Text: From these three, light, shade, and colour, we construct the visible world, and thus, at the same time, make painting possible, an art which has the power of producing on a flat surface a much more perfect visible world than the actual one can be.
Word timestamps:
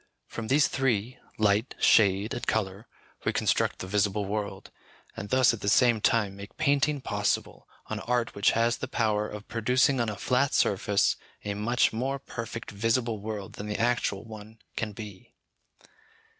From 0.25 0.47
these 0.47 0.67
three, 0.67 1.19
light, 1.37 1.75
shade, 1.79 2.33
and 2.33 2.47
colour, 2.47 2.87
we 3.23 3.31
construct 3.31 3.77
the 3.77 3.85
visible 3.87 4.25
world, 4.25 4.71
and 5.15 5.29
thus, 5.29 5.53
at 5.53 5.61
the 5.61 5.69
same 5.69 6.01
time, 6.01 6.35
make 6.35 6.57
painting 6.57 7.01
possible, 7.01 7.67
an 7.87 7.99
art 7.99 8.33
which 8.33 8.53
has 8.53 8.77
the 8.77 8.87
power 8.87 9.29
of 9.29 9.47
producing 9.47 9.99
on 10.01 10.09
a 10.09 10.15
flat 10.17 10.55
surface 10.55 11.17
a 11.45 11.53
much 11.53 11.93
more 11.93 12.17
perfect 12.17 12.71
visible 12.71 13.19
world 13.19 13.53
than 13.53 13.67
the 13.67 13.77
actual 13.77 14.25
one 14.25 14.57
can 14.75 14.91
be. 14.91 15.35